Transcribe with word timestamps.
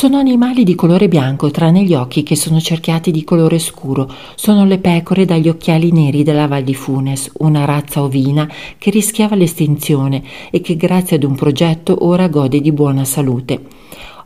Sono 0.00 0.16
animali 0.16 0.64
di 0.64 0.74
colore 0.74 1.08
bianco, 1.08 1.50
tranne 1.50 1.82
gli 1.82 1.92
occhi 1.92 2.22
che 2.22 2.34
sono 2.34 2.58
cerchiati 2.58 3.10
di 3.10 3.22
colore 3.22 3.58
scuro. 3.58 4.10
Sono 4.34 4.64
le 4.64 4.78
pecore 4.78 5.26
dagli 5.26 5.46
occhiali 5.46 5.92
neri 5.92 6.22
della 6.22 6.46
Val 6.46 6.62
di 6.62 6.72
Funes, 6.72 7.30
una 7.40 7.66
razza 7.66 8.02
ovina 8.02 8.50
che 8.78 8.88
rischiava 8.88 9.36
l'estinzione 9.36 10.22
e 10.50 10.62
che 10.62 10.78
grazie 10.78 11.16
ad 11.16 11.24
un 11.24 11.34
progetto 11.34 12.06
ora 12.06 12.28
gode 12.28 12.62
di 12.62 12.72
buona 12.72 13.04
salute. 13.04 13.60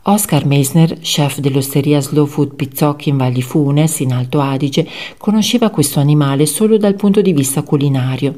Oscar 0.07 0.45
Meissner, 0.45 0.99
chef 0.99 1.39
dell'osteria 1.39 1.99
Slow 1.99 2.27
Food 2.27 2.53
Pizzocchi 2.53 3.09
in 3.09 3.17
Val 3.17 3.31
di 3.31 3.41
Funes, 3.41 4.01
in 4.01 4.13
Alto 4.13 4.39
Adige, 4.39 4.87
conosceva 5.17 5.71
questo 5.71 5.99
animale 5.99 6.45
solo 6.45 6.77
dal 6.77 6.93
punto 6.93 7.23
di 7.23 7.33
vista 7.33 7.63
culinario. 7.63 8.35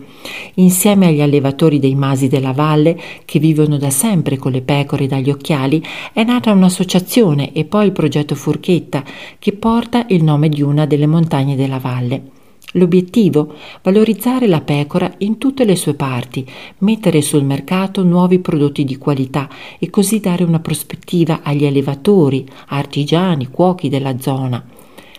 Insieme 0.56 1.08
agli 1.08 1.20
allevatori 1.20 1.80
dei 1.80 1.94
masi 1.94 2.30
della 2.30 2.54
valle, 2.54 2.98
che 3.26 3.40
vivono 3.40 3.76
da 3.78 3.90
sempre 3.90 4.38
con 4.38 4.54
le 4.54 4.62
pecore 4.62 5.08
dagli 5.08 5.30
occhiali, 5.30 5.84
è 6.14 6.24
nata 6.24 6.54
un'associazione 6.54 7.52
e 7.52 7.66
poi 7.66 7.88
il 7.88 7.92
progetto 7.92 8.34
Furchetta, 8.34 9.04
che 9.38 9.52
porta 9.52 10.06
il 10.08 10.24
nome 10.24 10.48
di 10.48 10.62
una 10.62 10.86
delle 10.86 11.06
montagne 11.06 11.58
della 11.58 11.80
valle. 11.80 12.37
L'obiettivo? 12.78 13.56
Valorizzare 13.82 14.46
la 14.46 14.62
pecora 14.62 15.12
in 15.20 15.40
tutte 15.40 15.66
le 15.66 15.76
sue 15.76 15.96
parti, 15.96 16.48
mettere 16.80 17.24
sul 17.24 17.44
mercato 17.44 18.04
nuovi 18.04 18.38
prodotti 18.38 18.84
di 18.84 18.98
qualità 18.98 19.50
e 19.80 19.90
così 19.90 20.20
dare 20.20 20.44
una 20.44 20.60
prospettiva 20.60 21.40
agli 21.42 21.66
allevatori, 21.66 22.48
artigiani, 22.68 23.50
cuochi 23.50 23.90
della 23.90 24.20
zona. 24.20 24.64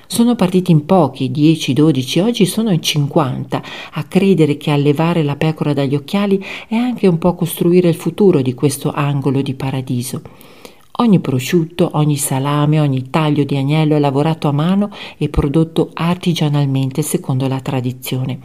Sono 0.06 0.36
partiti 0.36 0.70
in 0.70 0.86
pochi, 0.86 1.32
10, 1.32 1.72
12, 1.72 2.20
oggi 2.20 2.46
sono 2.46 2.70
in 2.70 2.80
50, 2.80 3.62
a 3.92 4.04
credere 4.04 4.56
che 4.56 4.70
allevare 4.70 5.24
la 5.24 5.36
pecora 5.36 5.72
dagli 5.72 5.96
occhiali 5.96 6.42
è 6.68 6.76
anche 6.76 7.08
un 7.08 7.18
po' 7.18 7.34
costruire 7.34 7.88
il 7.88 7.96
futuro 7.96 8.40
di 8.40 8.54
questo 8.54 8.92
angolo 8.92 9.42
di 9.42 9.54
paradiso. 9.54 10.22
Ogni 11.00 11.20
prosciutto, 11.20 11.90
ogni 11.92 12.16
salame, 12.16 12.80
ogni 12.80 13.08
taglio 13.08 13.44
di 13.44 13.56
agnello 13.56 13.94
è 13.94 14.00
lavorato 14.00 14.48
a 14.48 14.52
mano 14.52 14.90
e 15.16 15.28
prodotto 15.28 15.90
artigianalmente 15.94 17.02
secondo 17.02 17.46
la 17.46 17.60
tradizione. 17.60 18.40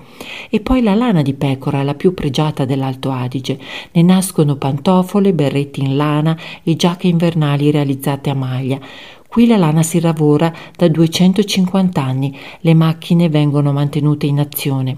E 0.52 0.60
poi 0.60 0.84
la 0.84 0.94
lana 0.94 1.24
di 1.24 1.34
pecora, 1.34 1.82
la 1.82 1.96
più 1.96 2.14
pregiata 2.14 2.64
dell'Alto 2.64 3.10
Adige. 3.10 3.60
Ne 3.94 4.04
nascono 4.04 4.58
pantofole, 4.58 5.34
berretti 5.34 5.82
in 5.82 5.96
lana 5.96 6.38
e 6.62 6.76
giacche 6.76 7.08
invernali 7.08 7.72
realizzate 7.72 8.30
a 8.30 8.36
maglia. 8.36 8.80
Qui 9.28 9.48
la 9.48 9.58
lana 9.58 9.82
si 9.82 10.00
lavora 10.00 10.54
da 10.78 10.88
250 10.88 12.04
anni, 12.04 12.38
le 12.60 12.76
macchine 12.76 13.30
vengono 13.30 13.72
mantenute 13.72 14.28
in 14.28 14.40
azione. 14.40 14.98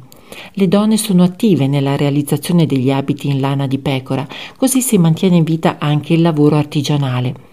Le 0.55 0.67
donne 0.67 0.97
sono 0.97 1.23
attive 1.23 1.67
nella 1.67 1.95
realizzazione 1.95 2.65
degli 2.65 2.91
abiti 2.91 3.29
in 3.29 3.39
lana 3.39 3.65
di 3.65 3.77
pecora, 3.77 4.27
così 4.57 4.81
si 4.81 4.97
mantiene 4.97 5.37
in 5.37 5.43
vita 5.45 5.77
anche 5.79 6.11
il 6.11 6.21
lavoro 6.21 6.57
artigianale. 6.57 7.44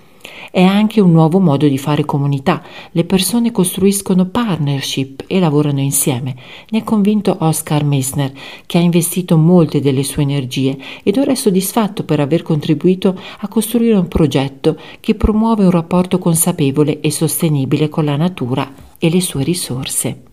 È 0.54 0.62
anche 0.62 1.00
un 1.00 1.12
nuovo 1.12 1.40
modo 1.40 1.66
di 1.66 1.78
fare 1.78 2.04
comunità. 2.04 2.62
Le 2.90 3.04
persone 3.04 3.50
costruiscono 3.50 4.26
partnership 4.26 5.24
e 5.26 5.40
lavorano 5.40 5.80
insieme. 5.80 6.36
Ne 6.68 6.80
è 6.80 6.84
convinto 6.84 7.34
Oscar 7.40 7.84
Meissner, 7.84 8.30
che 8.66 8.76
ha 8.76 8.82
investito 8.82 9.38
molte 9.38 9.80
delle 9.80 10.02
sue 10.02 10.24
energie 10.24 10.76
ed 11.02 11.16
ora 11.16 11.32
è 11.32 11.36
soddisfatto 11.36 12.04
per 12.04 12.20
aver 12.20 12.42
contribuito 12.42 13.18
a 13.40 13.48
costruire 13.48 13.96
un 13.96 14.08
progetto 14.08 14.78
che 15.00 15.14
promuove 15.14 15.64
un 15.64 15.70
rapporto 15.70 16.18
consapevole 16.18 17.00
e 17.00 17.10
sostenibile 17.10 17.88
con 17.88 18.04
la 18.04 18.16
natura 18.16 18.70
e 18.98 19.08
le 19.08 19.22
sue 19.22 19.44
risorse. 19.44 20.31